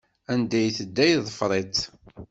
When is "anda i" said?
0.31-0.69